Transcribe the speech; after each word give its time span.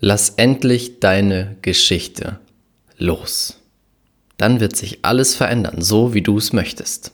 Lass 0.00 0.34
endlich 0.36 1.00
deine 1.00 1.56
Geschichte 1.62 2.38
los. 2.98 3.58
Dann 4.36 4.60
wird 4.60 4.76
sich 4.76 4.98
alles 5.00 5.34
verändern, 5.34 5.80
so 5.80 6.12
wie 6.12 6.20
du 6.20 6.36
es 6.36 6.52
möchtest. 6.52 7.12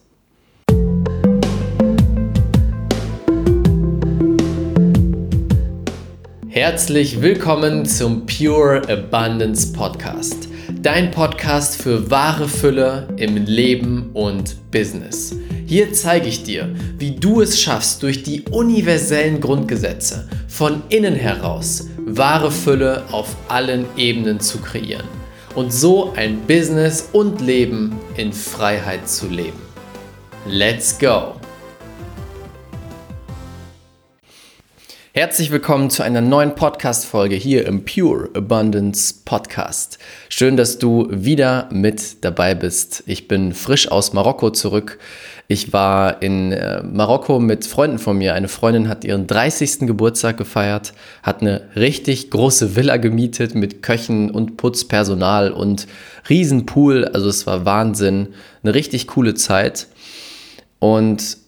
Herzlich 6.48 7.22
willkommen 7.22 7.86
zum 7.86 8.26
Pure 8.26 8.82
Abundance 8.88 9.72
Podcast. 9.72 10.48
Dein 10.80 11.12
Podcast 11.12 11.80
für 11.80 12.10
wahre 12.10 12.48
Fülle 12.48 13.06
im 13.16 13.36
Leben 13.36 14.10
und 14.12 14.56
Business. 14.72 15.36
Hier 15.66 15.92
zeige 15.92 16.26
ich 16.26 16.42
dir, 16.42 16.74
wie 16.98 17.12
du 17.12 17.42
es 17.42 17.60
schaffst, 17.60 18.02
durch 18.02 18.24
die 18.24 18.42
universellen 18.50 19.40
Grundgesetze 19.40 20.28
von 20.48 20.82
innen 20.88 21.14
heraus 21.14 21.86
wahre 22.06 22.50
Fülle 22.50 23.04
auf 23.10 23.36
allen 23.48 23.86
Ebenen 23.96 24.40
zu 24.40 24.58
kreieren 24.58 25.06
und 25.54 25.72
so 25.72 26.12
ein 26.14 26.40
Business 26.46 27.08
und 27.12 27.40
Leben 27.40 27.98
in 28.16 28.32
Freiheit 28.32 29.08
zu 29.08 29.28
leben. 29.28 29.60
Let's 30.46 30.98
go! 30.98 31.34
Herzlich 35.14 35.50
willkommen 35.50 35.90
zu 35.90 36.02
einer 36.02 36.22
neuen 36.22 36.54
Podcast-Folge 36.54 37.34
hier 37.34 37.66
im 37.66 37.84
Pure 37.84 38.30
Abundance 38.34 39.14
Podcast. 39.26 39.98
Schön, 40.30 40.56
dass 40.56 40.78
du 40.78 41.06
wieder 41.10 41.68
mit 41.70 42.24
dabei 42.24 42.54
bist. 42.54 43.02
Ich 43.06 43.28
bin 43.28 43.52
frisch 43.52 43.90
aus 43.92 44.14
Marokko 44.14 44.50
zurück. 44.50 44.98
Ich 45.48 45.72
war 45.72 46.22
in 46.22 46.52
äh, 46.52 46.82
Marokko 46.82 47.38
mit 47.38 47.66
Freunden 47.66 47.98
von 47.98 48.16
mir. 48.16 48.34
Eine 48.34 48.48
Freundin 48.48 48.88
hat 48.88 49.04
ihren 49.04 49.26
30. 49.26 49.80
Geburtstag 49.80 50.36
gefeiert, 50.36 50.92
hat 51.22 51.42
eine 51.42 51.68
richtig 51.76 52.30
große 52.30 52.76
Villa 52.76 52.96
gemietet 52.96 53.54
mit 53.54 53.82
Köchen 53.82 54.30
und 54.30 54.56
Putzpersonal 54.56 55.52
und 55.52 55.86
Riesenpool. 56.28 57.04
Also 57.04 57.28
es 57.28 57.46
war 57.46 57.64
Wahnsinn. 57.64 58.28
Eine 58.62 58.74
richtig 58.74 59.08
coole 59.08 59.34
Zeit. 59.34 59.88
Und 60.78 61.38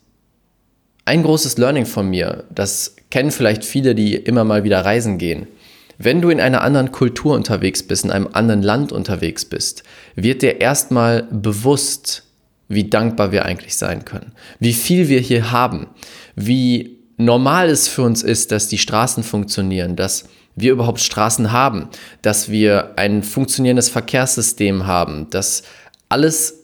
ein 1.07 1.23
großes 1.23 1.59
Learning 1.59 1.87
von 1.87 2.09
mir, 2.09 2.45
das 2.55 2.97
kennen 3.11 3.31
vielleicht 3.31 3.65
viele, 3.65 3.95
die 3.95 4.15
immer 4.15 4.45
mal 4.45 4.65
wieder 4.65 4.85
reisen 4.85 5.19
gehen. 5.19 5.47
Wenn 5.99 6.21
du 6.21 6.31
in 6.31 6.41
einer 6.41 6.63
anderen 6.63 6.93
Kultur 6.93 7.35
unterwegs 7.35 7.83
bist, 7.83 8.05
in 8.05 8.11
einem 8.11 8.29
anderen 8.33 8.63
Land 8.63 8.91
unterwegs 8.91 9.45
bist, 9.45 9.85
wird 10.17 10.43
dir 10.43 10.61
erstmal 10.61 11.25
bewusst, 11.31 12.24
wie 12.75 12.91
dankbar 12.91 13.33
wir 13.33 13.45
eigentlich 13.45 13.77
sein 13.77 14.05
können, 14.05 14.33
wie 14.59 14.73
viel 14.73 15.09
wir 15.09 15.21
hier 15.21 15.51
haben, 15.51 15.87
wie 16.37 16.99
normal 17.17 17.69
es 17.71 17.89
für 17.89 18.03
uns 18.03 18.23
ist, 18.23 18.53
dass 18.53 18.69
die 18.69 18.79
Straßen 18.79 19.23
funktionieren, 19.23 19.97
dass 19.97 20.29
wir 20.57 20.73
überhaupt 20.73 21.01
Straßen 21.01 21.53
haben, 21.53 21.89
dass 22.23 22.49
wir 22.49 22.93
ein 22.97 23.23
funktionierendes 23.23 23.89
Verkehrssystem 23.89 24.87
haben, 24.87 25.29
dass 25.31 25.63
alles 26.09 26.61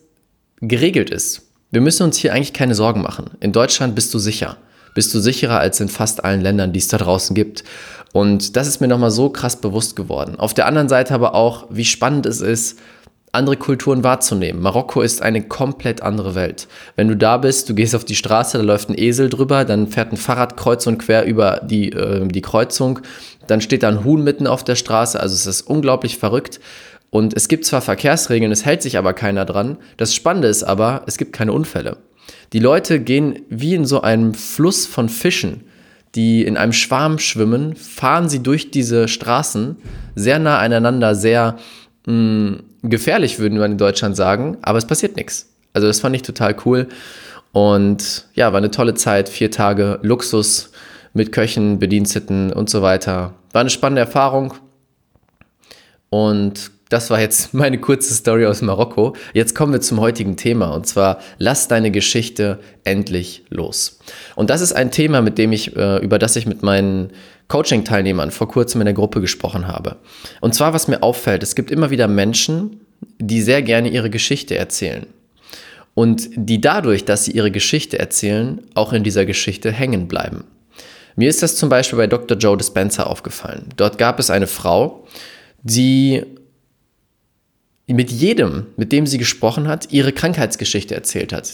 geregelt 0.61 1.11
ist. 1.11 1.43
Wir 1.71 1.81
müssen 1.81 2.05
uns 2.05 2.17
hier 2.17 2.33
eigentlich 2.33 2.53
keine 2.53 2.75
Sorgen 2.75 3.03
machen. 3.03 3.31
In 3.41 3.53
Deutschland 3.53 3.95
bist 3.95 4.13
du 4.13 4.19
sicher. 4.19 4.57
Bist 4.95 5.15
du 5.15 5.21
sicherer 5.21 5.61
als 5.61 5.81
in 5.81 5.89
fast 5.89 6.25
allen 6.25 6.41
Ländern, 6.41 6.73
die 6.73 6.81
es 6.81 6.89
da 6.89 6.99
draußen 6.99 7.35
gibt. 7.35 7.63
Und 8.13 8.57
das 8.57 8.67
ist 8.67 8.81
mir 8.81 8.89
nochmal 8.89 9.13
so 9.13 9.31
krass 9.31 9.61
bewusst 9.61 9.95
geworden. 9.95 10.37
Auf 10.37 10.53
der 10.53 10.67
anderen 10.67 10.89
Seite 10.89 11.15
aber 11.15 11.35
auch, 11.35 11.67
wie 11.71 11.85
spannend 11.85 12.27
es 12.27 12.41
ist, 12.41 12.79
andere 13.33 13.57
Kulturen 13.57 14.03
wahrzunehmen. 14.03 14.61
Marokko 14.61 15.03
ist 15.03 15.23
eine 15.23 15.43
komplett 15.43 16.03
andere 16.03 16.35
Welt. 16.35 16.67
Wenn 16.97 17.09
du 17.09 17.17
da 17.17 17.37
bist, 17.37 17.69
du 17.69 17.75
gehst 17.75 17.95
auf 17.95 18.05
die 18.05 18.17
Straße, 18.17 18.59
da 18.59 18.65
läuft 18.65 18.89
ein 18.89 18.99
Esel 18.99 19.29
drüber, 19.29 19.65
dann 19.65 19.87
fährt 19.87 20.13
ein 20.13 20.17
Fahrrad 20.17 20.57
kreuz 20.57 20.87
und 20.87 20.99
quer 20.99 21.25
über 21.25 21.61
die, 21.63 21.93
äh, 21.93 22.27
die 22.27 22.43
Kreuzung, 22.43 23.01
dann 23.47 23.61
steht 23.61 23.83
da 23.83 23.89
ein 23.89 24.05
Huhn 24.05 24.25
mitten 24.25 24.47
auf 24.47 24.65
der 24.65 24.75
Straße, 24.75 25.19
also 25.19 25.35
es 25.35 25.47
ist 25.47 25.63
unglaublich 25.63 26.19
verrückt. 26.19 26.61
Und 27.11 27.35
es 27.37 27.49
gibt 27.49 27.65
zwar 27.65 27.81
Verkehrsregeln, 27.81 28.53
es 28.53 28.65
hält 28.65 28.83
sich 28.83 28.97
aber 28.97 29.15
keiner 29.15 29.45
dran. 29.45 29.79
Das 29.97 30.15
Spannende 30.15 30.47
ist 30.47 30.63
aber, 30.63 31.03
es 31.07 31.17
gibt 31.17 31.33
keine 31.33 31.53
Unfälle. 31.53 31.97
Die 32.53 32.61
Leute 32.61 33.01
gehen 33.01 33.41
wie 33.49 33.75
in 33.75 33.85
so 33.85 34.01
einem 34.03 34.35
Fluss 34.35 34.87
von 34.87 35.09
Fischen, 35.09 35.65
die 36.15 36.45
in 36.45 36.57
einem 36.57 36.73
Schwarm 36.73 37.19
schwimmen, 37.19 37.75
fahren 37.77 38.29
sie 38.29 38.43
durch 38.43 38.71
diese 38.71 39.09
Straßen 39.09 39.77
sehr 40.15 40.39
nah 40.39 40.59
aneinander, 40.59 41.15
sehr 41.15 41.57
mh, 42.07 42.13
mm, 42.13 42.63
gefährlich, 42.83 43.39
würden 43.39 43.59
wir 43.59 43.67
in 43.67 43.79
Deutschland 43.79 44.17
sagen, 44.17 44.59
aber 44.63 44.79
es 44.79 44.87
passiert 44.87 45.17
nichts. 45.17 45.49
Also 45.73 45.87
das 45.87 46.01
fand 46.01 46.17
ich 46.17 46.23
total 46.23 46.57
cool. 46.65 46.89
Und 47.53 48.27
ja, 48.35 48.53
war 48.53 48.59
eine 48.59 48.71
tolle 48.71 48.95
Zeit, 48.95 49.29
vier 49.29 49.51
Tage 49.51 49.99
Luxus 50.03 50.71
mit 51.13 51.33
Köchen, 51.33 51.79
Bediensteten 51.79 52.53
und 52.53 52.71
so 52.71 52.83
weiter. 52.83 53.35
War 53.53 53.61
eine 53.61 53.71
spannende 53.71 54.01
Erfahrung. 54.01 54.55
Und 56.09 56.71
das 56.91 57.09
war 57.09 57.19
jetzt 57.19 57.55
meine 57.55 57.79
kurze 57.79 58.13
Story 58.13 58.45
aus 58.45 58.61
Marokko. 58.61 59.17
Jetzt 59.33 59.55
kommen 59.55 59.73
wir 59.73 59.81
zum 59.81 59.99
heutigen 60.01 60.37
Thema 60.37 60.75
und 60.75 60.87
zwar 60.87 61.21
lass 61.39 61.69
deine 61.69 61.91
Geschichte 61.91 62.61
endlich 62.85 63.45
los. 63.49 63.99
Und 64.37 64.51
das 64.51 64.61
ist 64.61 64.75
ein 64.75 64.91
Thema, 64.91 65.23
mit 65.23 65.39
dem 65.39 65.53
ich 65.53 65.75
äh, 65.75 65.97
über 66.05 66.19
das 66.19 66.37
ich 66.37 66.47
mit 66.47 66.63
meinen 66.63 67.13
Coaching-Teilnehmern 67.49 68.31
vor 68.31 68.49
kurzem 68.49 68.83
in 68.83 68.85
der 68.85 68.95
Gruppe 68.95 69.21
gesprochen 69.21 69.67
habe. 69.67 69.97
Und 70.41 70.55
zwar 70.55 70.75
was 70.75 70.87
mir 70.87 71.03
auffällt, 71.03 71.43
es 71.43 71.55
gibt 71.55 71.71
immer 71.71 71.91
wieder 71.91 72.07
Menschen, 72.07 72.81
die 73.19 73.41
sehr 73.41 73.63
gerne 73.63 73.89
ihre 73.89 74.11
Geschichte 74.11 74.57
erzählen 74.57 75.07
und 75.95 76.29
die 76.35 76.61
dadurch, 76.61 77.05
dass 77.05 77.25
sie 77.25 77.33
ihre 77.33 77.51
Geschichte 77.51 77.99
erzählen, 77.99 78.61
auch 78.75 78.93
in 78.93 79.03
dieser 79.03 79.27
Geschichte 79.27 79.73
hängen 79.73 80.07
bleiben. 80.07 80.45
Mir 81.17 81.29
ist 81.29 81.43
das 81.43 81.57
zum 81.57 81.69
Beispiel 81.69 81.99
bei 81.99 82.07
Dr. 82.07 82.37
Joe 82.37 82.57
Dispenza 82.57 83.05
aufgefallen. 83.05 83.67
Dort 83.77 83.99
gab 83.99 84.19
es 84.19 84.31
eine 84.31 84.47
Frau, 84.47 85.07
die 85.63 86.25
mit 87.95 88.11
jedem, 88.11 88.67
mit 88.77 88.93
dem 88.93 89.07
sie 89.07 89.19
gesprochen 89.19 89.69
hat, 89.69 89.93
ihre 89.93 90.13
Krankheitsgeschichte 90.13 90.95
erzählt 90.95 91.33
hat. 91.33 91.53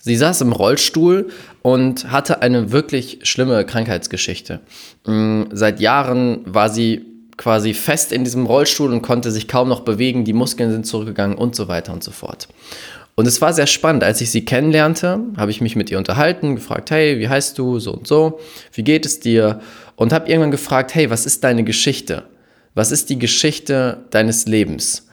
Sie 0.00 0.16
saß 0.16 0.40
im 0.42 0.52
Rollstuhl 0.52 1.30
und 1.62 2.10
hatte 2.12 2.40
eine 2.42 2.70
wirklich 2.70 3.20
schlimme 3.24 3.64
Krankheitsgeschichte. 3.64 4.60
Mm, 5.04 5.44
seit 5.52 5.80
Jahren 5.80 6.42
war 6.44 6.70
sie 6.70 7.04
quasi 7.36 7.74
fest 7.74 8.12
in 8.12 8.24
diesem 8.24 8.46
Rollstuhl 8.46 8.92
und 8.92 9.02
konnte 9.02 9.30
sich 9.30 9.48
kaum 9.48 9.68
noch 9.68 9.80
bewegen, 9.80 10.24
die 10.24 10.32
Muskeln 10.32 10.70
sind 10.70 10.86
zurückgegangen 10.86 11.36
und 11.36 11.54
so 11.54 11.68
weiter 11.68 11.92
und 11.92 12.04
so 12.04 12.12
fort. 12.12 12.48
Und 13.16 13.26
es 13.26 13.40
war 13.40 13.52
sehr 13.52 13.66
spannend. 13.66 14.04
Als 14.04 14.20
ich 14.20 14.30
sie 14.30 14.44
kennenlernte, 14.44 15.20
habe 15.36 15.50
ich 15.50 15.60
mich 15.60 15.74
mit 15.74 15.90
ihr 15.90 15.98
unterhalten, 15.98 16.54
gefragt, 16.54 16.90
hey, 16.90 17.18
wie 17.18 17.28
heißt 17.28 17.58
du, 17.58 17.78
so 17.78 17.92
und 17.92 18.06
so, 18.06 18.38
wie 18.74 18.84
geht 18.84 19.06
es 19.06 19.20
dir? 19.20 19.60
Und 19.96 20.12
habe 20.12 20.28
irgendwann 20.28 20.50
gefragt, 20.50 20.94
hey, 20.94 21.10
was 21.10 21.26
ist 21.26 21.42
deine 21.42 21.64
Geschichte? 21.64 22.24
Was 22.74 22.92
ist 22.92 23.08
die 23.08 23.18
Geschichte 23.18 24.04
deines 24.10 24.46
Lebens? 24.46 25.05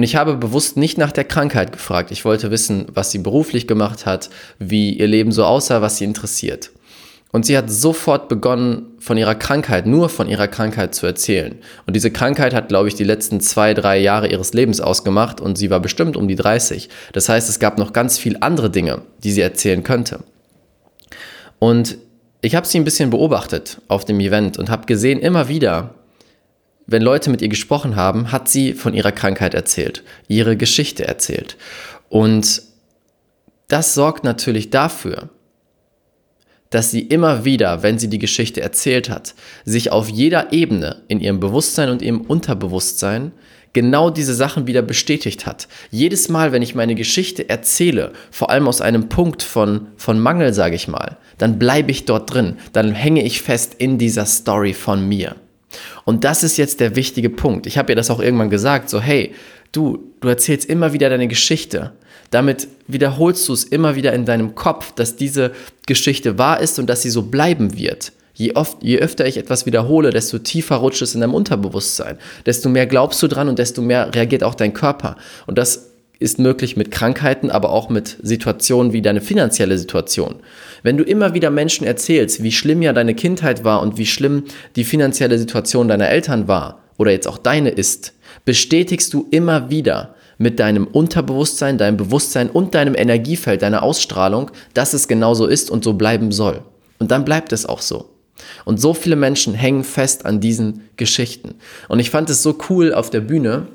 Und 0.00 0.04
ich 0.04 0.16
habe 0.16 0.38
bewusst 0.38 0.78
nicht 0.78 0.96
nach 0.96 1.12
der 1.12 1.24
Krankheit 1.24 1.72
gefragt. 1.72 2.10
Ich 2.10 2.24
wollte 2.24 2.50
wissen, 2.50 2.86
was 2.94 3.10
sie 3.10 3.18
beruflich 3.18 3.66
gemacht 3.66 4.06
hat, 4.06 4.30
wie 4.58 4.94
ihr 4.94 5.06
Leben 5.06 5.30
so 5.30 5.44
aussah, 5.44 5.82
was 5.82 5.98
sie 5.98 6.06
interessiert. 6.06 6.70
Und 7.32 7.44
sie 7.44 7.54
hat 7.54 7.70
sofort 7.70 8.30
begonnen, 8.30 8.94
von 8.98 9.18
ihrer 9.18 9.34
Krankheit, 9.34 9.84
nur 9.84 10.08
von 10.08 10.26
ihrer 10.26 10.48
Krankheit 10.48 10.94
zu 10.94 11.04
erzählen. 11.04 11.58
Und 11.86 11.96
diese 11.96 12.10
Krankheit 12.10 12.54
hat, 12.54 12.70
glaube 12.70 12.88
ich, 12.88 12.94
die 12.94 13.04
letzten 13.04 13.42
zwei, 13.42 13.74
drei 13.74 13.98
Jahre 13.98 14.28
ihres 14.28 14.54
Lebens 14.54 14.80
ausgemacht 14.80 15.38
und 15.38 15.58
sie 15.58 15.68
war 15.68 15.80
bestimmt 15.80 16.16
um 16.16 16.28
die 16.28 16.34
30. 16.34 16.88
Das 17.12 17.28
heißt, 17.28 17.50
es 17.50 17.58
gab 17.58 17.76
noch 17.76 17.92
ganz 17.92 18.16
viele 18.16 18.40
andere 18.40 18.70
Dinge, 18.70 19.02
die 19.22 19.32
sie 19.32 19.42
erzählen 19.42 19.82
könnte. 19.82 20.20
Und 21.58 21.98
ich 22.40 22.54
habe 22.54 22.66
sie 22.66 22.78
ein 22.78 22.84
bisschen 22.84 23.10
beobachtet 23.10 23.82
auf 23.88 24.06
dem 24.06 24.18
Event 24.20 24.56
und 24.56 24.70
habe 24.70 24.86
gesehen, 24.86 25.20
immer 25.20 25.48
wieder, 25.48 25.94
wenn 26.90 27.02
Leute 27.02 27.30
mit 27.30 27.40
ihr 27.40 27.48
gesprochen 27.48 27.94
haben, 27.94 28.32
hat 28.32 28.48
sie 28.48 28.72
von 28.72 28.94
ihrer 28.94 29.12
Krankheit 29.12 29.54
erzählt, 29.54 30.02
ihre 30.26 30.56
Geschichte 30.56 31.06
erzählt. 31.06 31.56
Und 32.08 32.62
das 33.68 33.94
sorgt 33.94 34.24
natürlich 34.24 34.70
dafür, 34.70 35.28
dass 36.68 36.90
sie 36.90 37.02
immer 37.02 37.44
wieder, 37.44 37.84
wenn 37.84 38.00
sie 38.00 38.08
die 38.08 38.18
Geschichte 38.18 38.60
erzählt 38.60 39.08
hat, 39.08 39.36
sich 39.64 39.92
auf 39.92 40.08
jeder 40.08 40.52
Ebene 40.52 41.02
in 41.06 41.20
ihrem 41.20 41.38
Bewusstsein 41.38 41.90
und 41.90 42.02
ihrem 42.02 42.22
Unterbewusstsein 42.22 43.30
genau 43.72 44.10
diese 44.10 44.34
Sachen 44.34 44.66
wieder 44.66 44.82
bestätigt 44.82 45.46
hat. 45.46 45.68
Jedes 45.92 46.28
Mal, 46.28 46.50
wenn 46.50 46.62
ich 46.62 46.74
meine 46.74 46.96
Geschichte 46.96 47.48
erzähle, 47.48 48.12
vor 48.32 48.50
allem 48.50 48.66
aus 48.66 48.80
einem 48.80 49.08
Punkt 49.08 49.44
von, 49.44 49.86
von 49.96 50.18
Mangel, 50.18 50.52
sage 50.52 50.74
ich 50.74 50.88
mal, 50.88 51.18
dann 51.38 51.60
bleibe 51.60 51.92
ich 51.92 52.04
dort 52.04 52.34
drin, 52.34 52.56
dann 52.72 52.90
hänge 52.92 53.22
ich 53.22 53.42
fest 53.42 53.76
in 53.78 53.96
dieser 53.96 54.26
Story 54.26 54.74
von 54.74 55.08
mir. 55.08 55.36
Und 56.04 56.24
das 56.24 56.42
ist 56.42 56.56
jetzt 56.56 56.80
der 56.80 56.96
wichtige 56.96 57.30
Punkt. 57.30 57.66
Ich 57.66 57.78
habe 57.78 57.92
ihr 57.92 57.96
das 57.96 58.10
auch 58.10 58.20
irgendwann 58.20 58.50
gesagt, 58.50 58.90
so 58.90 59.00
hey, 59.00 59.34
du, 59.72 60.12
du 60.20 60.28
erzählst 60.28 60.68
immer 60.68 60.92
wieder 60.92 61.08
deine 61.10 61.28
Geschichte. 61.28 61.92
Damit 62.30 62.68
wiederholst 62.86 63.48
du 63.48 63.52
es 63.52 63.64
immer 63.64 63.96
wieder 63.96 64.12
in 64.12 64.24
deinem 64.24 64.54
Kopf, 64.54 64.92
dass 64.92 65.16
diese 65.16 65.52
Geschichte 65.86 66.38
wahr 66.38 66.60
ist 66.60 66.78
und 66.78 66.88
dass 66.88 67.02
sie 67.02 67.10
so 67.10 67.22
bleiben 67.22 67.76
wird. 67.76 68.12
Je, 68.34 68.54
oft, 68.54 68.78
je 68.82 68.98
öfter 68.98 69.26
ich 69.26 69.36
etwas 69.36 69.66
wiederhole, 69.66 70.10
desto 70.10 70.38
tiefer 70.38 70.76
rutscht 70.76 71.02
es 71.02 71.14
in 71.14 71.20
deinem 71.20 71.34
Unterbewusstsein. 71.34 72.18
Desto 72.46 72.68
mehr 72.68 72.86
glaubst 72.86 73.22
du 73.22 73.28
dran 73.28 73.48
und 73.48 73.58
desto 73.58 73.82
mehr 73.82 74.14
reagiert 74.14 74.44
auch 74.44 74.54
dein 74.54 74.72
Körper. 74.72 75.16
Und 75.46 75.58
das 75.58 75.89
ist 76.20 76.38
möglich 76.38 76.76
mit 76.76 76.90
Krankheiten, 76.90 77.50
aber 77.50 77.70
auch 77.70 77.88
mit 77.88 78.18
Situationen 78.22 78.92
wie 78.92 79.02
deine 79.02 79.22
finanzielle 79.22 79.78
Situation. 79.78 80.36
Wenn 80.82 80.98
du 80.98 81.02
immer 81.02 81.34
wieder 81.34 81.50
Menschen 81.50 81.86
erzählst, 81.86 82.42
wie 82.42 82.52
schlimm 82.52 82.82
ja 82.82 82.92
deine 82.92 83.14
Kindheit 83.14 83.64
war 83.64 83.80
und 83.82 83.96
wie 83.96 84.06
schlimm 84.06 84.44
die 84.76 84.84
finanzielle 84.84 85.38
Situation 85.38 85.88
deiner 85.88 86.10
Eltern 86.10 86.46
war 86.46 86.82
oder 86.98 87.10
jetzt 87.10 87.26
auch 87.26 87.38
deine 87.38 87.70
ist, 87.70 88.12
bestätigst 88.44 89.12
du 89.14 89.26
immer 89.30 89.70
wieder 89.70 90.14
mit 90.36 90.60
deinem 90.60 90.86
Unterbewusstsein, 90.86 91.78
deinem 91.78 91.96
Bewusstsein 91.96 92.50
und 92.50 92.74
deinem 92.74 92.94
Energiefeld, 92.94 93.62
deiner 93.62 93.82
Ausstrahlung, 93.82 94.50
dass 94.74 94.92
es 94.92 95.08
genauso 95.08 95.46
ist 95.46 95.70
und 95.70 95.84
so 95.84 95.94
bleiben 95.94 96.32
soll. 96.32 96.62
Und 96.98 97.10
dann 97.10 97.24
bleibt 97.24 97.52
es 97.52 97.64
auch 97.64 97.80
so. 97.80 98.10
Und 98.66 98.80
so 98.80 98.92
viele 98.94 99.16
Menschen 99.16 99.54
hängen 99.54 99.84
fest 99.84 100.26
an 100.26 100.40
diesen 100.40 100.82
Geschichten. 100.96 101.54
Und 101.88 101.98
ich 101.98 102.10
fand 102.10 102.28
es 102.28 102.42
so 102.42 102.56
cool 102.68 102.92
auf 102.92 103.10
der 103.10 103.20
Bühne, 103.20 103.68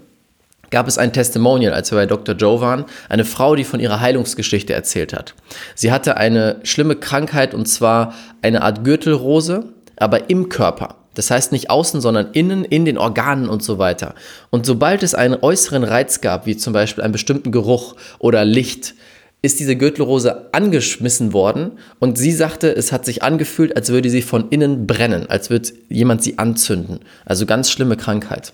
gab 0.75 0.89
es 0.89 0.97
ein 0.97 1.13
Testimonial, 1.13 1.71
als 1.71 1.89
wir 1.91 1.95
bei 1.95 2.05
Dr. 2.05 2.35
Joe 2.35 2.59
waren, 2.59 2.83
eine 3.07 3.23
Frau, 3.23 3.55
die 3.55 3.63
von 3.63 3.79
ihrer 3.79 4.01
Heilungsgeschichte 4.01 4.73
erzählt 4.73 5.13
hat. 5.13 5.33
Sie 5.73 5.89
hatte 5.89 6.17
eine 6.17 6.57
schlimme 6.63 6.97
Krankheit 6.97 7.53
und 7.53 7.65
zwar 7.65 8.13
eine 8.41 8.61
Art 8.61 8.83
Gürtelrose, 8.83 9.69
aber 9.95 10.29
im 10.29 10.49
Körper. 10.49 10.95
Das 11.13 11.31
heißt 11.31 11.53
nicht 11.53 11.69
außen, 11.69 12.01
sondern 12.01 12.31
innen, 12.33 12.65
in 12.65 12.83
den 12.83 12.97
Organen 12.97 13.47
und 13.47 13.63
so 13.63 13.77
weiter. 13.77 14.15
Und 14.49 14.65
sobald 14.65 15.01
es 15.01 15.15
einen 15.15 15.37
äußeren 15.41 15.85
Reiz 15.85 16.19
gab, 16.19 16.45
wie 16.45 16.57
zum 16.57 16.73
Beispiel 16.73 17.05
einen 17.05 17.13
bestimmten 17.13 17.53
Geruch 17.53 17.95
oder 18.19 18.43
Licht, 18.43 18.95
ist 19.41 19.61
diese 19.61 19.77
Gürtelrose 19.77 20.49
angeschmissen 20.51 21.31
worden 21.31 21.79
und 21.99 22.17
sie 22.17 22.33
sagte, 22.33 22.75
es 22.75 22.91
hat 22.91 23.05
sich 23.05 23.23
angefühlt, 23.23 23.77
als 23.77 23.91
würde 23.91 24.09
sie 24.09 24.23
von 24.23 24.49
innen 24.49 24.87
brennen, 24.87 25.29
als 25.29 25.49
würde 25.49 25.69
jemand 25.87 26.21
sie 26.21 26.37
anzünden. 26.37 26.99
Also 27.23 27.45
ganz 27.45 27.71
schlimme 27.71 27.95
Krankheit. 27.95 28.51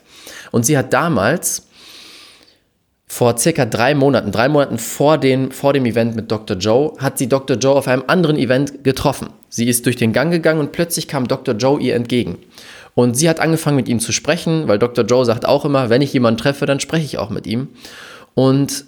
Und 0.52 0.68
sie 0.68 0.78
hat 0.78 0.94
damals 0.94 1.64
vor 3.12 3.38
circa 3.38 3.66
drei 3.66 3.94
Monaten, 3.94 4.32
drei 4.32 4.48
Monaten 4.48 4.78
vor 4.78 5.18
dem, 5.18 5.52
vor 5.52 5.74
dem 5.74 5.86
Event 5.86 6.16
mit 6.16 6.32
Dr. 6.32 6.56
Joe, 6.56 6.94
hat 6.98 7.18
sie 7.18 7.28
Dr. 7.28 7.58
Joe 7.58 7.76
auf 7.76 7.90
einem 7.90 8.06
anderen 8.08 8.38
Event 8.38 8.86
getroffen. 8.86 9.28
Sie 9.50 9.68
ist 9.68 9.86
durch 9.86 9.98
den 9.98 10.14
Gang 10.14 10.32
gegangen 10.32 10.62
und 10.62 10.72
plötzlich 10.72 11.10
kam 11.10 11.28
Dr. 11.28 11.54
Joe 11.56 11.78
ihr 11.82 11.94
entgegen. 11.96 12.38
Und 12.96 13.18
sie 13.18 13.28
hat 13.28 13.42
angefangen 13.42 13.76
mit 13.76 13.90
ihm 13.90 14.00
zu 14.00 14.14
sprechen, 14.14 14.70
weil 14.70 14.80
Dr. 14.80 15.04
Joe 15.04 15.26
sagt 15.26 15.46
auch 15.46 15.66
immer, 15.66 15.90
wenn 15.90 16.02
ich 16.02 16.14
jemanden 16.14 16.38
treffe, 16.38 16.66
dann 16.66 16.80
spreche 16.80 17.04
ich 17.04 17.18
auch 17.18 17.30
mit 17.30 17.48
ihm. 17.48 17.68
Und 18.34 18.86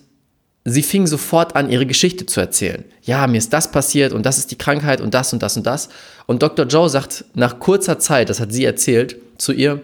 sie 0.63 0.83
fing 0.83 1.05
sofort 1.05 1.57
an, 1.57 1.69
ihre 1.69 1.85
Geschichte 1.85 2.25
zu 2.25 2.39
erzählen. 2.39 2.85
Ja, 3.01 3.27
mir 3.27 3.39
ist 3.39 3.51
das 3.51 3.71
passiert 3.71 4.13
und 4.13 4.25
das 4.25 4.37
ist 4.37 4.51
die 4.51 4.57
Krankheit 4.57 5.01
und 5.01 5.13
das 5.13 5.33
und 5.33 5.43
das 5.43 5.57
und 5.57 5.67
das. 5.67 5.89
Und 6.27 6.41
Dr. 6.41 6.65
Joe 6.65 6.87
sagt 6.87 7.25
nach 7.33 7.59
kurzer 7.59 7.99
Zeit, 7.99 8.29
das 8.29 8.39
hat 8.39 8.53
sie 8.53 8.63
erzählt, 8.63 9.17
zu 9.37 9.51
ihr, 9.51 9.81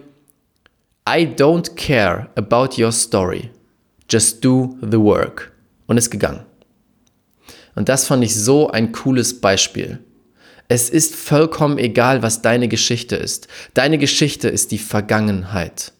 I 1.05 1.27
don't 1.27 1.75
care 1.75 2.29
about 2.37 2.81
your 2.81 2.93
story. 2.93 3.49
Just 4.09 4.43
do 4.43 4.77
the 4.81 4.99
work. 4.99 5.51
Und 5.87 5.97
ist 5.97 6.09
gegangen. 6.09 6.45
Und 7.75 7.89
das 7.89 8.05
fand 8.05 8.23
ich 8.23 8.35
so 8.35 8.69
ein 8.69 8.91
cooles 8.91 9.41
Beispiel. 9.41 9.99
Es 10.67 10.89
ist 10.89 11.15
vollkommen 11.15 11.77
egal, 11.77 12.21
was 12.21 12.41
deine 12.41 12.67
Geschichte 12.67 13.15
ist. 13.15 13.47
Deine 13.73 13.97
Geschichte 13.97 14.49
ist 14.49 14.71
die 14.71 14.77
Vergangenheit. 14.77 15.93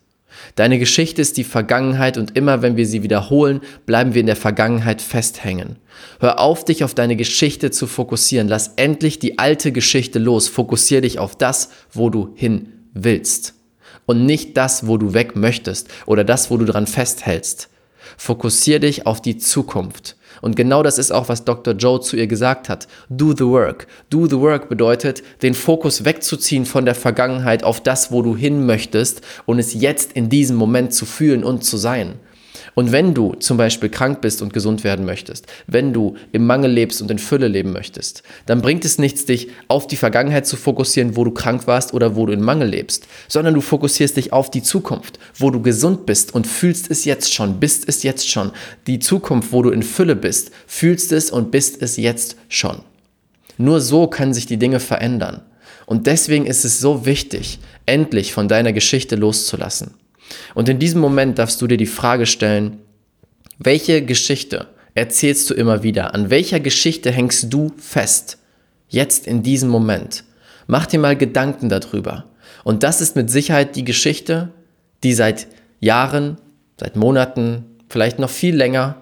Deine 0.55 0.79
Geschichte 0.79 1.21
ist 1.21 1.37
die 1.37 1.43
Vergangenheit 1.43 2.17
und 2.17 2.35
immer 2.35 2.61
wenn 2.61 2.77
wir 2.77 2.85
sie 2.85 3.03
wiederholen, 3.03 3.61
bleiben 3.85 4.13
wir 4.13 4.21
in 4.21 4.27
der 4.27 4.35
Vergangenheit 4.35 5.01
festhängen. 5.01 5.77
Hör 6.19 6.39
auf, 6.39 6.65
dich 6.65 6.83
auf 6.83 6.93
deine 6.93 7.15
Geschichte 7.15 7.71
zu 7.71 7.87
fokussieren. 7.87 8.47
Lass 8.47 8.73
endlich 8.75 9.19
die 9.19 9.39
alte 9.39 9.71
Geschichte 9.71 10.19
los. 10.19 10.47
Fokussiere 10.47 11.01
dich 11.01 11.19
auf 11.19 11.35
das, 11.35 11.69
wo 11.91 12.09
du 12.09 12.33
hin 12.35 12.73
willst. 12.93 13.55
Und 14.05 14.25
nicht 14.25 14.57
das, 14.57 14.87
wo 14.87 14.97
du 14.97 15.13
weg 15.13 15.35
möchtest 15.35 15.87
oder 16.05 16.23
das, 16.23 16.51
wo 16.51 16.57
du 16.57 16.65
dran 16.65 16.87
festhältst. 16.87 17.69
Fokussier 18.17 18.79
dich 18.79 19.05
auf 19.05 19.21
die 19.21 19.37
Zukunft. 19.37 20.15
Und 20.41 20.55
genau 20.55 20.83
das 20.83 20.97
ist 20.97 21.11
auch, 21.11 21.29
was 21.29 21.43
Dr. 21.43 21.73
Joe 21.73 21.99
zu 21.99 22.15
ihr 22.15 22.27
gesagt 22.27 22.69
hat. 22.69 22.87
Do 23.09 23.33
the 23.35 23.45
work. 23.45 23.87
Do 24.09 24.27
the 24.27 24.39
work 24.39 24.69
bedeutet, 24.69 25.23
den 25.41 25.53
Fokus 25.53 26.05
wegzuziehen 26.05 26.65
von 26.65 26.85
der 26.85 26.95
Vergangenheit 26.95 27.63
auf 27.63 27.81
das, 27.81 28.11
wo 28.11 28.21
du 28.21 28.35
hin 28.35 28.65
möchtest 28.65 29.21
und 29.45 29.59
es 29.59 29.73
jetzt 29.73 30.13
in 30.13 30.29
diesem 30.29 30.55
Moment 30.55 30.93
zu 30.93 31.05
fühlen 31.05 31.43
und 31.43 31.63
zu 31.63 31.77
sein. 31.77 32.15
Und 32.75 32.91
wenn 32.91 33.13
du 33.13 33.33
zum 33.35 33.57
Beispiel 33.57 33.89
krank 33.89 34.21
bist 34.21 34.41
und 34.41 34.53
gesund 34.53 34.83
werden 34.83 35.05
möchtest, 35.05 35.47
wenn 35.67 35.93
du 35.93 36.15
im 36.31 36.45
Mangel 36.45 36.71
lebst 36.71 37.01
und 37.01 37.11
in 37.11 37.19
Fülle 37.19 37.47
leben 37.47 37.71
möchtest, 37.71 38.23
dann 38.45 38.61
bringt 38.61 38.85
es 38.85 38.97
nichts, 38.97 39.25
dich 39.25 39.49
auf 39.67 39.87
die 39.87 39.95
Vergangenheit 39.95 40.47
zu 40.47 40.57
fokussieren, 40.57 41.15
wo 41.15 41.23
du 41.23 41.31
krank 41.31 41.67
warst 41.67 41.93
oder 41.93 42.15
wo 42.15 42.25
du 42.25 42.33
in 42.33 42.41
Mangel 42.41 42.69
lebst, 42.69 43.07
sondern 43.27 43.53
du 43.53 43.61
fokussierst 43.61 44.17
dich 44.17 44.33
auf 44.33 44.51
die 44.51 44.63
Zukunft, 44.63 45.19
wo 45.35 45.51
du 45.51 45.61
gesund 45.61 46.05
bist 46.05 46.33
und 46.33 46.47
fühlst 46.47 46.89
es 46.89 47.05
jetzt 47.05 47.33
schon, 47.33 47.59
bist 47.59 47.87
es 47.87 48.03
jetzt 48.03 48.29
schon. 48.29 48.51
Die 48.87 48.99
Zukunft, 48.99 49.51
wo 49.51 49.61
du 49.61 49.69
in 49.69 49.83
Fülle 49.83 50.15
bist, 50.15 50.51
fühlst 50.67 51.11
es 51.11 51.31
und 51.31 51.51
bist 51.51 51.81
es 51.81 51.97
jetzt 51.97 52.35
schon. 52.47 52.79
Nur 53.57 53.81
so 53.81 54.07
können 54.07 54.33
sich 54.33 54.45
die 54.45 54.57
Dinge 54.57 54.79
verändern. 54.79 55.41
Und 55.85 56.07
deswegen 56.07 56.45
ist 56.45 56.65
es 56.65 56.79
so 56.79 57.05
wichtig, 57.05 57.59
endlich 57.85 58.31
von 58.31 58.47
deiner 58.47 58.73
Geschichte 58.73 59.15
loszulassen. 59.15 59.95
Und 60.55 60.69
in 60.69 60.79
diesem 60.79 61.01
Moment 61.01 61.39
darfst 61.39 61.61
du 61.61 61.67
dir 61.67 61.77
die 61.77 61.85
Frage 61.85 62.25
stellen, 62.25 62.79
welche 63.57 64.03
Geschichte 64.03 64.67
erzählst 64.93 65.49
du 65.49 65.53
immer 65.53 65.83
wieder? 65.83 66.13
An 66.13 66.29
welcher 66.29 66.59
Geschichte 66.59 67.11
hängst 67.11 67.53
du 67.53 67.73
fest? 67.77 68.37
Jetzt 68.87 69.27
in 69.27 69.43
diesem 69.43 69.69
Moment. 69.69 70.23
Mach 70.67 70.85
dir 70.85 70.99
mal 70.99 71.15
Gedanken 71.15 71.69
darüber. 71.69 72.25
Und 72.63 72.83
das 72.83 73.01
ist 73.01 73.15
mit 73.15 73.29
Sicherheit 73.29 73.75
die 73.75 73.83
Geschichte, 73.83 74.49
die 75.03 75.13
seit 75.13 75.47
Jahren, 75.79 76.37
seit 76.79 76.95
Monaten, 76.95 77.65
vielleicht 77.89 78.19
noch 78.19 78.29
viel 78.29 78.55
länger 78.55 78.97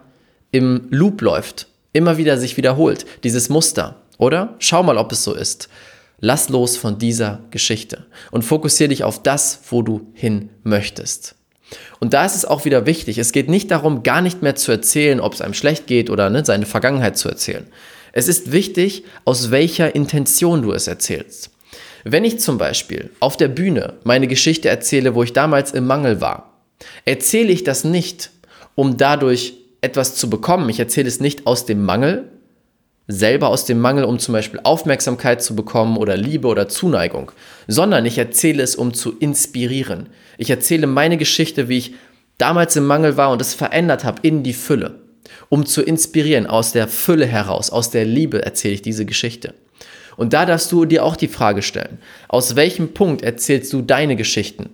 im 0.51 0.87
Loop 0.89 1.21
läuft. 1.21 1.67
Immer 1.93 2.17
wieder 2.17 2.37
sich 2.37 2.57
wiederholt. 2.57 3.05
Dieses 3.23 3.49
Muster. 3.49 3.95
Oder? 4.17 4.55
Schau 4.59 4.83
mal, 4.83 4.97
ob 4.97 5.11
es 5.11 5.23
so 5.23 5.33
ist. 5.33 5.69
Lass 6.19 6.49
los 6.49 6.77
von 6.77 6.97
dieser 6.97 7.41
Geschichte 7.51 8.07
und 8.31 8.43
fokussiere 8.43 8.89
dich 8.89 9.03
auf 9.03 9.21
das, 9.21 9.61
wo 9.69 9.83
du 9.83 10.11
hin 10.13 10.49
möchtest. 10.63 11.35
Und 11.99 12.13
da 12.13 12.25
ist 12.25 12.35
es 12.35 12.45
auch 12.45 12.65
wieder 12.65 12.85
wichtig, 12.85 13.17
es 13.17 13.31
geht 13.31 13.49
nicht 13.49 13.69
darum, 13.69 14.03
gar 14.03 14.21
nicht 14.21 14.41
mehr 14.41 14.55
zu 14.55 14.71
erzählen, 14.71 15.19
ob 15.19 15.33
es 15.33 15.41
einem 15.41 15.53
schlecht 15.53 15.85
geht 15.85 16.09
oder 16.09 16.29
ne, 16.29 16.43
seine 16.43 16.65
Vergangenheit 16.65 17.17
zu 17.17 17.29
erzählen. 17.29 17.67
Es 18.13 18.27
ist 18.27 18.51
wichtig, 18.51 19.03
aus 19.25 19.51
welcher 19.51 19.93
Intention 19.93 20.63
du 20.63 20.71
es 20.71 20.87
erzählst. 20.87 21.51
Wenn 22.03 22.23
ich 22.23 22.39
zum 22.39 22.57
Beispiel 22.57 23.11
auf 23.19 23.37
der 23.37 23.49
Bühne 23.49 23.95
meine 24.03 24.27
Geschichte 24.27 24.69
erzähle, 24.69 25.13
wo 25.13 25.23
ich 25.23 25.33
damals 25.33 25.71
im 25.71 25.85
Mangel 25.85 26.21
war, 26.21 26.63
erzähle 27.05 27.51
ich 27.51 27.63
das 27.63 27.83
nicht, 27.83 28.31
um 28.75 28.97
dadurch 28.97 29.55
etwas 29.81 30.15
zu 30.15 30.29
bekommen. 30.29 30.69
Ich 30.69 30.79
erzähle 30.79 31.07
es 31.07 31.19
nicht 31.19 31.45
aus 31.45 31.65
dem 31.65 31.83
Mangel, 31.83 32.31
selber 33.07 33.47
aus 33.47 33.65
dem 33.65 33.79
Mangel, 33.79 34.03
um 34.03 34.19
zum 34.19 34.33
Beispiel 34.33 34.59
Aufmerksamkeit 34.63 35.41
zu 35.41 35.55
bekommen 35.55 35.97
oder 35.97 36.17
Liebe 36.17 36.47
oder 36.47 36.67
Zuneigung, 36.67 37.31
sondern 37.67 38.05
ich 38.05 38.17
erzähle 38.17 38.61
es, 38.61 38.75
um 38.75 38.93
zu 38.93 39.17
inspirieren. 39.17 40.09
Ich 40.37 40.49
erzähle 40.49 40.87
meine 40.87 41.17
Geschichte, 41.17 41.69
wie 41.69 41.77
ich 41.77 41.95
damals 42.37 42.75
im 42.75 42.85
Mangel 42.85 43.17
war 43.17 43.31
und 43.31 43.41
es 43.41 43.53
verändert 43.53 44.03
habe 44.03 44.19
in 44.23 44.43
die 44.43 44.53
Fülle, 44.53 44.95
um 45.49 45.65
zu 45.65 45.81
inspirieren. 45.81 46.47
Aus 46.47 46.73
der 46.73 46.87
Fülle 46.87 47.25
heraus, 47.25 47.69
aus 47.69 47.89
der 47.89 48.05
Liebe 48.05 48.43
erzähle 48.43 48.75
ich 48.75 48.81
diese 48.81 49.05
Geschichte. 49.05 49.53
Und 50.17 50.33
da 50.33 50.45
darfst 50.45 50.71
du 50.71 50.85
dir 50.85 51.05
auch 51.05 51.15
die 51.15 51.27
Frage 51.27 51.61
stellen, 51.61 51.99
aus 52.27 52.55
welchem 52.55 52.93
Punkt 52.93 53.21
erzählst 53.21 53.71
du 53.71 53.81
deine 53.81 54.15
Geschichten? 54.15 54.69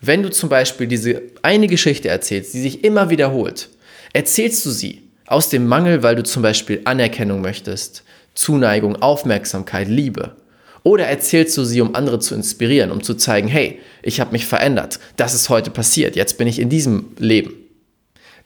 Wenn 0.00 0.22
du 0.22 0.30
zum 0.30 0.48
Beispiel 0.48 0.86
diese 0.86 1.22
eine 1.42 1.66
Geschichte 1.66 2.08
erzählst, 2.08 2.54
die 2.54 2.60
sich 2.60 2.84
immer 2.84 3.10
wiederholt, 3.10 3.68
erzählst 4.12 4.64
du 4.64 4.70
sie 4.70 5.07
aus 5.28 5.48
dem 5.50 5.66
Mangel, 5.66 6.02
weil 6.02 6.16
du 6.16 6.22
zum 6.22 6.42
Beispiel 6.42 6.80
Anerkennung 6.84 7.40
möchtest, 7.40 8.02
Zuneigung, 8.34 8.96
Aufmerksamkeit, 8.96 9.88
Liebe. 9.88 10.36
Oder 10.82 11.06
erzählst 11.06 11.56
du 11.58 11.64
sie, 11.64 11.80
um 11.80 11.94
andere 11.94 12.18
zu 12.18 12.34
inspirieren, 12.34 12.90
um 12.90 13.02
zu 13.02 13.14
zeigen, 13.14 13.48
hey, 13.48 13.80
ich 14.02 14.20
habe 14.20 14.32
mich 14.32 14.46
verändert, 14.46 15.00
das 15.16 15.34
ist 15.34 15.48
heute 15.48 15.70
passiert, 15.70 16.16
jetzt 16.16 16.38
bin 16.38 16.48
ich 16.48 16.58
in 16.58 16.70
diesem 16.70 17.10
Leben. 17.18 17.52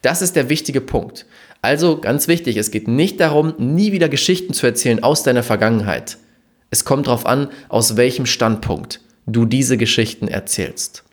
Das 0.01 0.21
ist 0.21 0.35
der 0.35 0.49
wichtige 0.49 0.81
Punkt. 0.81 1.25
Also 1.61 2.01
ganz 2.01 2.27
wichtig, 2.27 2.57
es 2.57 2.71
geht 2.71 2.89
nicht 2.89 3.21
darum, 3.21 3.53
nie 3.57 3.93
wieder 3.93 4.09
Geschichten 4.09 4.53
zu 4.53 4.65
erzählen 4.65 5.01
aus 5.01 5.23
deiner 5.23 5.43
Vergangenheit. 5.43 6.17
Es 6.69 6.83
kommt 6.83 7.07
darauf 7.07 7.25
an, 7.25 7.47
aus 7.69 7.95
welchem 7.95 8.25
Standpunkt 8.25 8.99
du 9.25 9.45
diese 9.45 9.77
Geschichten 9.77 10.27
erzählst. 10.27 11.03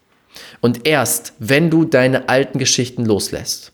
Und 0.61 0.89
erst, 0.89 1.35
wenn 1.39 1.71
du 1.71 1.85
deine 1.85 2.29
alten 2.29 2.59
Geschichten 2.59 3.05
loslässt, 3.05 3.73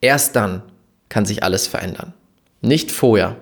erst 0.00 0.36
dann 0.36 0.62
kann 1.08 1.26
sich 1.26 1.42
alles 1.42 1.66
verändern. 1.66 2.14
Nicht 2.60 2.90
vorher. 2.90 3.36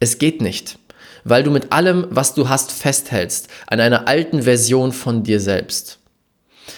Es 0.00 0.18
geht 0.18 0.40
nicht, 0.40 0.78
weil 1.24 1.42
du 1.42 1.50
mit 1.50 1.72
allem, 1.72 2.06
was 2.10 2.34
du 2.34 2.48
hast, 2.48 2.72
festhältst 2.72 3.48
an 3.66 3.80
einer 3.80 4.08
alten 4.08 4.42
Version 4.42 4.92
von 4.92 5.22
dir 5.22 5.40
selbst. 5.40 5.98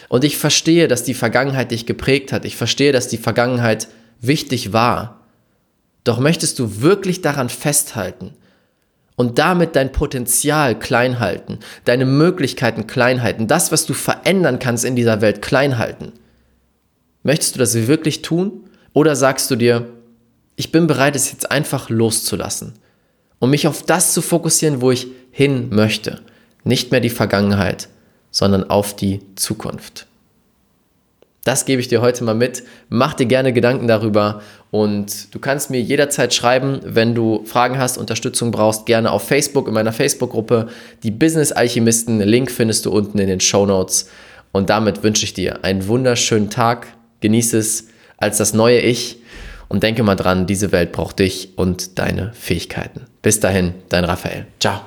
Und 0.09 0.25
ich 0.25 0.37
verstehe, 0.37 0.89
dass 0.89 1.05
die 1.05 1.15
Vergangenheit 1.15 1.71
dich 1.71 1.87
geprägt 1.87 2.33
hat. 2.33 2.45
Ich 2.45 2.57
verstehe, 2.57 2.93
dass 2.93 3.09
die 3.09 3.19
Vergangenheit 3.19 3.89
wichtig 4.21 4.73
war. 4.73 5.21
Doch 6.05 6.19
möchtest 6.19 6.59
du 6.59 6.81
wirklich 6.81 7.23
daran 7.23 7.49
festhalten 7.49 8.33
und 9.17 9.39
damit 9.39 9.75
dein 9.75 9.93
Potenzial 9.93 10.79
klein 10.79 11.19
halten, 11.19 11.59
deine 11.85 12.05
Möglichkeiten 12.05 12.87
klein 12.87 13.23
halten, 13.23 13.49
das, 13.49 13.73
was 13.73 13.87
du 13.87 13.95
verändern 13.95 14.59
kannst 14.59 14.85
in 14.85 14.95
dieser 14.95 15.21
Welt 15.21 15.43
klein 15.43 15.79
halten? 15.79 16.13
Möchtest 17.23 17.57
du 17.57 17.59
das 17.59 17.75
wirklich 17.75 18.23
tun? 18.23 18.66
Oder 18.97 19.15
sagst 19.15 19.51
du 19.51 19.57
dir, 19.57 19.91
ich 20.57 20.73
bin 20.73 20.87
bereit, 20.87 21.17
es 21.17 21.31
jetzt 21.31 21.51
einfach 21.51 21.91
loszulassen 21.91 22.73
und 23.39 23.51
mich 23.51 23.69
auf 23.69 23.83
das 23.83 24.15
zu 24.15 24.23
fokussieren, 24.23 24.81
wo 24.81 24.91
ich 24.91 25.09
hin 25.31 25.69
möchte. 25.69 26.23
Nicht 26.65 26.93
mehr 26.93 27.01
die 27.01 27.11
Vergangenheit, 27.11 27.91
sondern 28.31 28.71
auf 28.71 28.97
die 28.97 29.21
Zukunft. 29.35 30.07
Das 31.45 31.67
gebe 31.67 31.83
ich 31.83 31.89
dir 31.89 32.01
heute 32.01 32.25
mal 32.25 32.35
mit. 32.35 32.63
Mach 32.89 33.13
dir 33.13 33.27
gerne 33.27 33.53
Gedanken 33.53 33.87
darüber 33.87 34.41
und 34.71 35.35
du 35.35 35.41
kannst 35.41 35.69
mir 35.69 35.83
jederzeit 35.83 36.33
schreiben, 36.33 36.81
wenn 36.83 37.15
du 37.15 37.45
Fragen 37.45 37.79
hast, 37.79 37.99
Unterstützung 37.99 38.51
brauchst, 38.51 38.87
gerne 38.87 39.11
auf 39.11 39.29
Facebook 39.29 39.69
in 39.69 39.75
meiner 39.75 39.93
Facebook-Gruppe. 39.93 40.69
Die 41.03 41.11
Business 41.11 41.53
Alchemisten, 41.53 42.21
Link 42.21 42.51
findest 42.51 42.87
du 42.87 42.93
unten 42.93 43.19
in 43.19 43.29
den 43.29 43.41
Show 43.41 43.67
Notes. 43.67 44.09
Und 44.53 44.71
damit 44.71 45.03
wünsche 45.03 45.25
ich 45.25 45.35
dir 45.35 45.65
einen 45.65 45.87
wunderschönen 45.87 46.49
Tag. 46.49 46.87
Genieße 47.21 47.59
es 47.59 47.89
als 48.19 48.39
das 48.39 48.55
neue 48.55 48.81
Ich 48.81 49.19
und 49.69 49.83
denke 49.83 50.03
mal 50.03 50.17
dran, 50.17 50.47
diese 50.47 50.73
Welt 50.73 50.93
braucht 50.93 51.19
dich 51.19 51.51
und 51.57 51.99
deine 51.99 52.33
Fähigkeiten. 52.35 53.03
Bis 53.23 53.41
dahin, 53.41 53.75
dein 53.89 54.05
Raphael. 54.05 54.47
Ciao. 54.61 54.81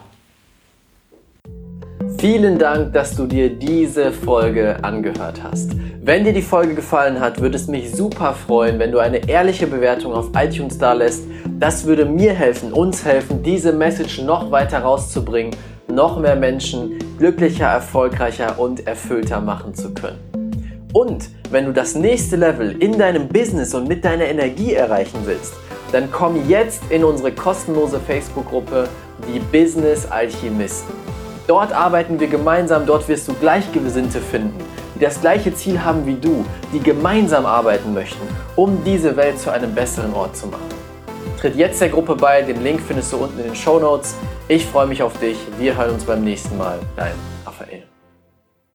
Vielen 2.17 2.57
Dank, 2.59 2.93
dass 2.93 3.15
du 3.15 3.25
dir 3.27 3.49
diese 3.49 4.11
Folge 4.11 4.83
angehört 4.83 5.41
hast. 5.43 5.71
Wenn 6.01 6.23
dir 6.23 6.33
die 6.33 6.41
Folge 6.41 6.75
gefallen 6.75 7.19
hat, 7.19 7.39
würde 7.39 7.55
es 7.55 7.67
mich 7.67 7.91
super 7.91 8.33
freuen, 8.33 8.79
wenn 8.79 8.91
du 8.91 8.99
eine 8.99 9.29
ehrliche 9.29 9.67
Bewertung 9.67 10.13
auf 10.13 10.29
iTunes 10.35 10.77
da 10.77 10.93
lässt. 10.93 11.23
Das 11.59 11.85
würde 11.85 12.05
mir 12.05 12.33
helfen, 12.33 12.73
uns 12.73 13.05
helfen, 13.05 13.43
diese 13.43 13.73
Message 13.73 14.21
noch 14.21 14.51
weiter 14.51 14.79
rauszubringen, 14.79 15.55
noch 15.87 16.19
mehr 16.19 16.35
Menschen 16.35 16.99
glücklicher, 17.17 17.67
erfolgreicher 17.67 18.59
und 18.59 18.87
erfüllter 18.87 19.39
machen 19.39 19.73
zu 19.73 19.93
können. 19.93 20.28
Und 20.93 21.29
wenn 21.51 21.65
du 21.65 21.73
das 21.73 21.95
nächste 21.95 22.35
Level 22.35 22.81
in 22.81 22.97
deinem 22.97 23.27
Business 23.27 23.73
und 23.75 23.87
mit 23.87 24.03
deiner 24.03 24.25
Energie 24.25 24.73
erreichen 24.73 25.19
willst, 25.25 25.53
dann 25.91 26.11
komm 26.11 26.47
jetzt 26.47 26.81
in 26.89 27.03
unsere 27.03 27.31
kostenlose 27.31 27.99
Facebook-Gruppe, 27.99 28.89
die 29.27 29.39
Business 29.39 30.05
Alchemisten. 30.09 30.93
Dort 31.47 31.73
arbeiten 31.73 32.19
wir 32.19 32.27
gemeinsam, 32.27 32.85
dort 32.85 33.07
wirst 33.07 33.27
du 33.27 33.33
Gleichgesinnte 33.33 34.19
finden, 34.19 34.59
die 34.95 34.99
das 34.99 35.19
gleiche 35.19 35.53
Ziel 35.53 35.83
haben 35.83 36.05
wie 36.05 36.13
du, 36.13 36.45
die 36.73 36.79
gemeinsam 36.79 37.45
arbeiten 37.45 37.93
möchten, 37.93 38.21
um 38.55 38.83
diese 38.83 39.15
Welt 39.15 39.39
zu 39.39 39.51
einem 39.51 39.73
besseren 39.73 40.13
Ort 40.13 40.37
zu 40.37 40.47
machen. 40.47 40.69
Tritt 41.39 41.55
jetzt 41.55 41.81
der 41.81 41.89
Gruppe 41.89 42.15
bei, 42.15 42.41
den 42.41 42.63
Link 42.63 42.81
findest 42.85 43.13
du 43.13 43.17
unten 43.17 43.39
in 43.39 43.45
den 43.45 43.55
Show 43.55 43.79
Notes. 43.79 44.13
Ich 44.47 44.65
freue 44.65 44.87
mich 44.87 45.01
auf 45.01 45.17
dich, 45.19 45.37
wir 45.57 45.77
hören 45.77 45.91
uns 45.91 46.03
beim 46.03 46.23
nächsten 46.23 46.57
Mal. 46.57 46.79
Dein 46.95 47.13
Raphael. 47.45 47.88